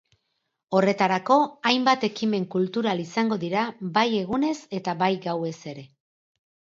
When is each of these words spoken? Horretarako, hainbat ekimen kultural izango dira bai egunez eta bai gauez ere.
Horretarako, 0.77 1.35
hainbat 1.71 2.07
ekimen 2.07 2.47
kultural 2.57 3.03
izango 3.05 3.39
dira 3.47 3.67
bai 3.99 4.07
egunez 4.23 4.57
eta 4.79 4.97
bai 5.03 5.11
gauez 5.27 5.57
ere. 5.75 5.87